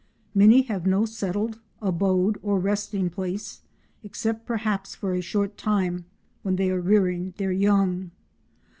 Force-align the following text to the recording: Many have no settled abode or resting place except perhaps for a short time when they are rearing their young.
Many 0.33 0.63
have 0.63 0.87
no 0.87 1.05
settled 1.05 1.59
abode 1.79 2.39
or 2.41 2.57
resting 2.59 3.11
place 3.11 3.61
except 4.01 4.47
perhaps 4.47 4.95
for 4.95 5.13
a 5.13 5.21
short 5.21 5.57
time 5.59 6.05
when 6.41 6.55
they 6.55 6.71
are 6.71 6.81
rearing 6.81 7.35
their 7.37 7.51
young. 7.51 8.09